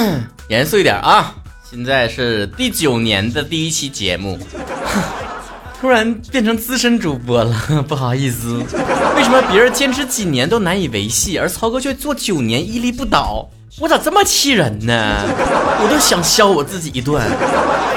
[0.48, 1.34] 严肃一点啊！
[1.68, 4.38] 现在是第九年的第一期节目，
[5.80, 7.54] 突然变成资深主播了，
[7.88, 8.56] 不好意思。
[9.16, 13.48] 为什么别人坚持几年都难以维系，而曹哥却做九年屹立不倒？
[13.78, 14.94] 我咋这么气人呢？
[15.82, 17.22] 我都想削我自己一顿，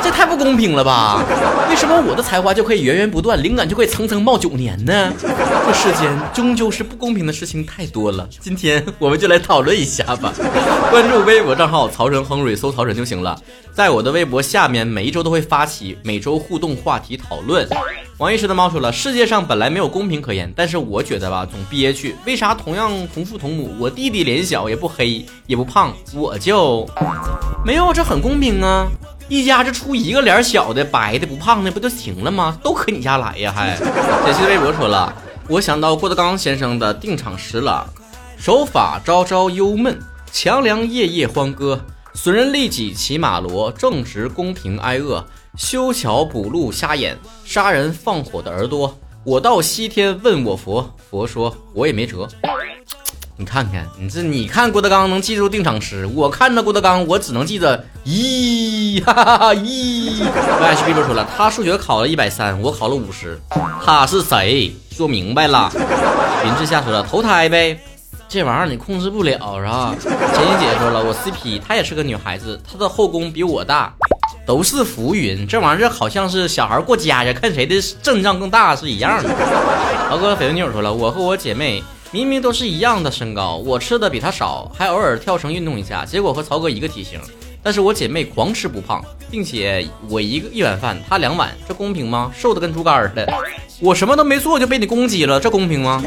[0.03, 1.23] 这太不公平了吧？
[1.69, 5.13] 为什么我的才华就可以源源不断，灵感就可以层层冒九年呢？
[5.21, 8.27] 这世间终究是不公平的事情太多了。
[8.41, 10.33] 今天我们就来讨论一下吧。
[10.91, 13.39] 关注微博账号曹晨亨瑞，搜曹晨就行了。
[13.73, 17.65] 在我的微博下面，每一周都会发起每周互动话题讨论。
[18.19, 22.13] 王一石的猫说了，世界上本来没有公平可言，但是我觉得吧，总憋屈。
[22.25, 26.85] 为啥同样同父同母，我弟弟脸小也不黑也不胖，我就
[27.65, 27.93] 没有？
[27.93, 28.85] 这很公平啊！
[29.29, 32.59] 一家就出一个脸小的、白的、不胖的，不就行了吗？
[32.61, 33.53] 都可你家来呀！
[33.55, 35.13] 还解析微博说了，
[35.47, 37.87] 我想到郭德纲先生的定场诗了：
[38.37, 39.97] 手法朝朝忧闷，
[40.29, 41.79] 强梁夜夜欢歌，
[42.13, 45.25] 损人利己骑马骡，正直公平挨饿。
[45.57, 48.97] 修桥补路瞎眼，杀人放火的耳朵。
[49.23, 52.27] 我到西天问我佛，佛说我也没辙。
[53.35, 60.21] 你看看，你这你看郭德纲能记住定场诗，我看到郭德纲，我只能记着咦哈哈哈一。
[60.21, 63.39] H B 说了，他数学考了一百三，我考了五十，
[63.85, 64.73] 他是谁？
[64.91, 65.71] 说明白了。
[66.43, 67.79] 林志夏说了，投胎呗，
[68.27, 69.95] 这玩意儿你控制不了是吧？
[70.01, 73.93] 钱欣姐说了，我 CP，她也是个女孩子，她的后宫比我大。
[74.49, 79.29] 都是浮云，这玩意儿好像是小孩过家家，看谁的阵仗更大是一样的。
[80.09, 87.19] 豪哥绯闻女友说了，我和我姐妹明明都是一样的身高，我吃的比她少，还偶尔跳绳运动一下，结果和曹哥一个体型。
[87.61, 92.31] 但是我姐妹狂吃不胖，并且我一个一碗饭，她两碗，这公平吗？
[92.35, 93.31] 瘦的跟猪肝似的，
[93.79, 96.03] 我什么都没做就被你攻击了，这公平吗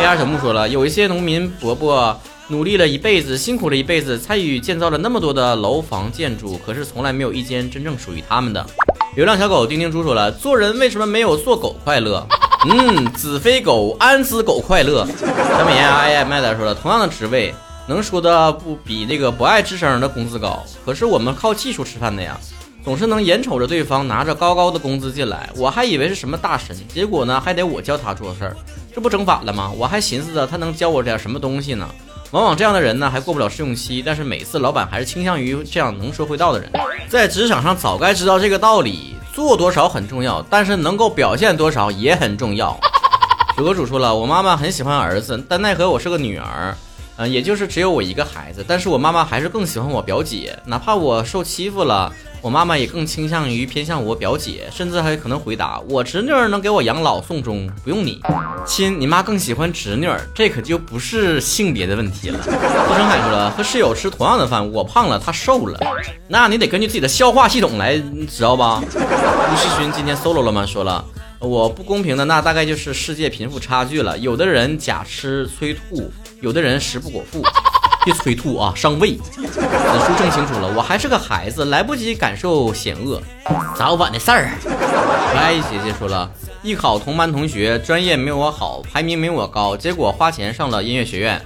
[0.00, 2.20] ？A R 小木说了，有一些农民伯伯。
[2.48, 8.64] 努力了一辈子，辛苦了一辈子，参与建造了那么多的楼房建筑，可是从来没有一间真正属于他们的。
[9.16, 12.26] 流浪小狗丁丁猪说了：“做人为什么没有做狗快乐？”
[12.68, 15.06] 嗯，子非狗，安知狗快乐？
[15.06, 17.54] 小美呀，哎呀，麦仔说了：“同样的职位，
[17.86, 20.62] 能说的不比那个不爱吱声的工资高？
[20.84, 22.38] 可是我们靠技术吃饭的呀，
[22.84, 28.56] 总是能眼瞅着对方拿着高高的工资进来，我还以为是什么大神，结果呢，还得我教他做事儿，
[28.94, 29.72] 这不整反了吗？
[29.78, 31.88] 我还寻思着他能教我点什么东西呢。”
[32.34, 36.68] 往往这样的人呢，还过不了试用期，但是每次老板还是倾向于这样能说会道的人。
[37.08, 42.76] 在职场上早该知道这个道理，做多少很重要，但是能够表现多少也很重要。
[43.56, 46.76] 主播主说了，我妈妈很喜欢儿子，但奈何我是个女儿，
[47.16, 52.12] 嗯，也就是只有我一个孩子，但是我妈妈还是更喜欢我表姐，哪怕我受欺负了。
[52.42, 58.20] 我妈妈也更倾向于偏向我表姐，甚至还可能回答我侄女儿能给我养老送终，不用你
[58.66, 59.00] 亲。
[59.00, 62.38] 你妈更喜欢侄女儿，这可就不是性别的问题了。
[62.44, 65.80] 顾成海说了，和室友吃同样的饭，我胖了，他瘦了，
[66.28, 67.96] 那你得根据自己的消化系统来，
[68.28, 68.82] 知道吧？
[68.84, 70.66] 吴世勋今天 solo 了吗？
[70.66, 71.02] 说了，
[71.44, 76.10] 我不公平的那大概就是世界贫富差距了，有的人假吃催吐，
[76.40, 77.42] 有的人食不果腹。
[78.04, 79.16] 别催吐啊，伤胃。
[79.16, 83.22] 子书正清楚了，我还是个孩子，来不及感受险恶，
[83.74, 84.50] 早晚的事儿。
[85.34, 86.30] 歪姐姐说了，
[86.62, 91.40] 艺考同班同学，专业没我好，排名没我高，结果花钱上了音乐学院，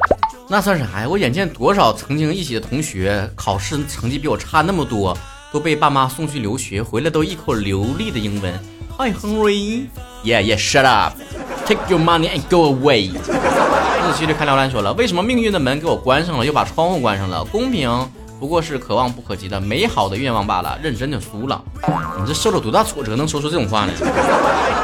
[0.49, 1.07] 那算啥呀？
[1.09, 5.17] 我眼见多少曾经一起的同学，考试成绩比我差那么多，
[5.53, 8.53] 都被爸妈送去留学，回来都一口流利的英文。
[9.01, 13.13] Hi Henry，Yeah Yeah，Shut up，Take your money and go away。
[13.13, 17.45] 子旭的看辽兰说了，为什么命运的门给我关上了，又把窗户关上了？
[17.45, 17.89] 公平
[18.41, 20.77] 不过是可望不可及的美好的愿望罢了。
[20.83, 21.63] 认真就输了，
[22.19, 23.93] 你这受了多大挫折，能说出这种话呢？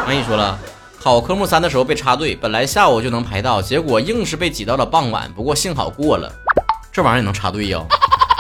[0.07, 0.57] 安逸说了，
[1.03, 5.29] 考科目三的时候被插队，本来下午就能排到，结果硬是被挤到了傍晚。
[5.35, 6.33] 不过幸好过了。
[6.93, 7.85] 这玩意儿也能插队呀？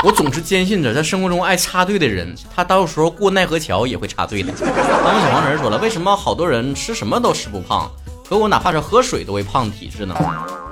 [0.04, 4.52] 我总是坚信着，在生活中爱插队的人，他到时候过奈何桥也会插队的。
[4.52, 7.90] 当小黄人说了，为什么好多人吃什么都吃不胖，
[8.28, 10.14] 可我哪怕是喝水都会胖体质呢？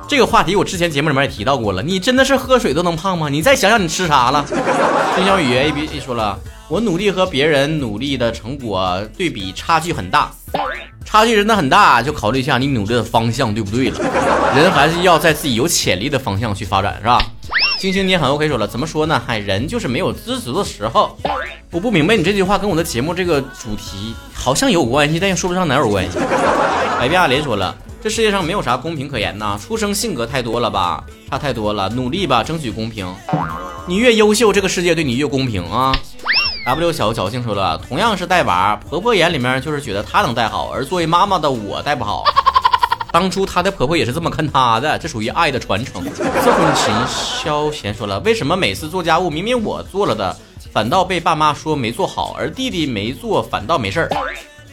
[0.07, 3.31] 这个话题我之前节目里面也提到过了，你真的是喝水都能胖吗？
[3.31, 4.45] 你再想想你吃啥了？
[5.15, 10.31] 孙小雨 A B 说了，我努力和别人努力的成果对比差距很大，
[11.07, 13.99] 差距真的很大，就考虑一下你努力的方向对不对了。
[14.55, 17.19] 人还是要在自己有潜力的方向去发展，是吧？
[17.83, 19.21] 星星你很 OK 说了，怎么说呢？
[19.27, 21.19] 嗨，人就是没有知足的时候。
[21.73, 26.17] 我不明白你这句话跟我的节目这个主题好像有关系，但又说不上哪有关系。
[26.97, 27.77] 百变阿莲说了。
[28.01, 33.13] 这世界上没有啥公平可言呐，出生性格太多了吧，差太多了，努力吧，争取公平。
[33.89, 35.93] 你越优秀，这个世界对你越公平啊。
[36.65, 42.23] W 小侥幸说了，同样是带娃，婆婆眼里面就是觉得她能带好，而作为妈妈的我带不好。
[43.13, 46.03] 当初她的婆婆也是这么看她的，这属于爱的传承。
[46.03, 50.35] 自婚秦萧贤说了，为什么每次做家务明明我做了的，
[50.73, 54.11] 反倒被爸妈说没做好，而弟弟没做反倒没事儿？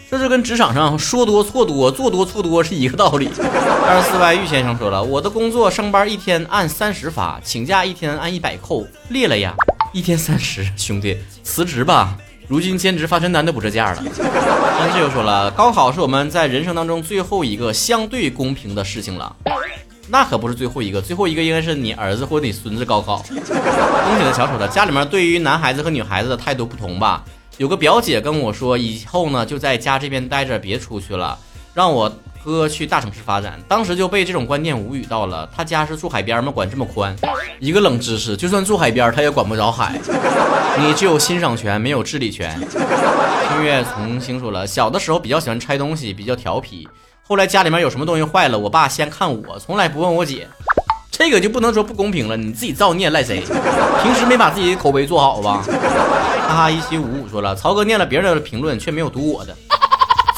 [0.09, 3.30] 这是跟职场上说多错多，做多错多是一个道理。
[3.38, 9.53] 二十四 Y 玉先生说了，我的工作上班一天按三十发，请假一天按一百扣，裂了呀！
[9.94, 12.18] 一天三十，兄弟辞职吧。
[12.50, 14.04] 如今兼职发传单都不这价了。
[14.18, 19.36] 但是又说了，高考是我们在人生当中最后一个相对公平的事情了。
[20.07, 23.18] 那可不是最后一个，最后一个应该是你儿子或者你孙子高考。
[23.28, 27.24] 恭喜的小丑的，家里面对于男孩子和女孩子的态度不同吧？
[27.57, 31.38] 有个表姐跟我说，以后呢就在家这边待着，别出去了，
[31.75, 32.12] 让我
[32.50, 33.60] 哥去大城市发展。
[33.68, 35.48] 当时就被这种观念无语到了。
[35.56, 36.51] 他家是住海边吗？
[36.51, 37.16] 管这么宽？
[37.60, 40.00] 一个冷知识，就算住海边，他也管不着海。
[40.80, 42.60] 你只有欣赏权，没有治理权。
[43.48, 46.88] 清月从星说了，小的时候比较喜欢拆东西，比较调皮。
[47.22, 50.48] 后来家里面有什么东西坏了，我爸先看我，从来不问我姐。
[51.12, 53.44] 这个就不能说不公平了，你自己造孽赖谁？
[54.01, 55.62] 平时没把自己的口碑做好吧？
[56.48, 59.54] 哈哈，一七五五说了，曹哥念了别人的评论，却没有读我的，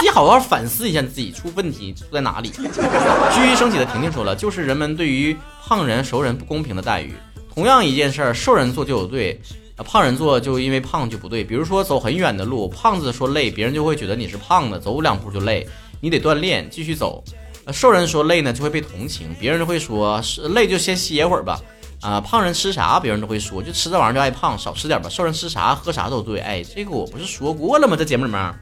[0.02, 2.50] 自己好好反思一下自己出问题出在哪里。
[2.50, 7.14] 居于升起的婷婷说了，就是人们对于胖人、熟人不公平的待遇。
[7.54, 9.40] 同样一件事儿，瘦人做就有对，
[9.86, 11.44] 胖人做就因为胖就不对。
[11.44, 15.68] 比如说走很远的路，胖子说累，别人就会觉得你是胖的，走两步就累，
[16.00, 17.24] 你得锻炼继续走。
[17.72, 20.20] 瘦人说累呢，就会被同情，别人就会说
[20.56, 21.60] 累就先歇会儿吧。
[22.02, 25.08] 啊，胖人吃啥，别人都会说，就吃这玩意儿就爱胖，少吃点吧。
[25.08, 27.96] 瘦人吃啥喝啥都对，哎，这个我不是说过了吗？
[27.96, 28.56] 在节目里面，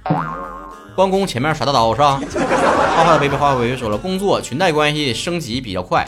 [1.00, 2.20] 关公前面耍大刀是吧？
[2.94, 6.06] 画画的 baby 画画 baby 说了，工作裙带关系升级比较快，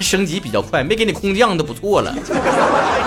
[0.00, 2.12] 升级比较快，没给你空降都不错了。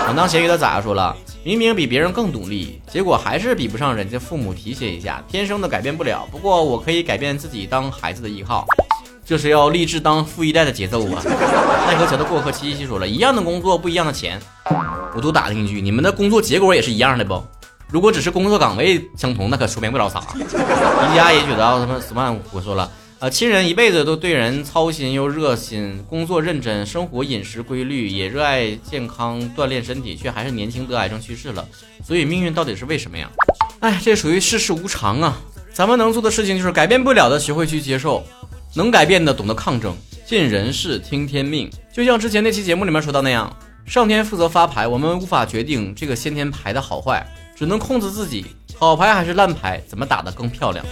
[0.06, 1.14] 稳当咸鱼的咋说了？
[1.44, 6.26] 明明比别人更努力，结果还是比不上人家父母提携一下，天生的改变不了。
[6.32, 8.64] 不过我可以改变自己，当孩子的依靠。
[9.22, 11.22] 这是要立志当富一代的节奏啊！
[11.86, 14.40] 奈何桥的过客七七说了一样的工作不一样的钱，
[15.14, 17.42] 我多打听一句，你们的工作结果也是一样的不？
[17.92, 20.24] 如果只是工作岗位相同，那可说明不了啥。
[20.34, 31.68] 宜家也觉得什么十万我说了，呃，亲人一辈子都对人操心又热心，工作认真，生活饮食规律，也热爱健康锻炼身体，却还是年轻得癌症去世了。
[32.02, 33.28] 所以命运到底是为什么呀？
[33.80, 35.38] 哎，这属于世事无常啊！
[35.74, 38.24] 咱们能做的事情就是改变不了的，学会去接受。
[38.74, 39.94] 能改变的，懂得抗争，
[40.26, 41.70] 尽人事，听天命。
[41.92, 43.54] 就像之前那期节目里面说到那样，
[43.84, 48.46] 上天负责发牌，我们无法决定这个先天牌的好坏，只能控制自己，
[48.78, 50.84] 好牌还是烂牌，怎么打得更漂亮。